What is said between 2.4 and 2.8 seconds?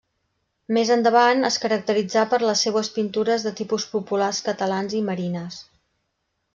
les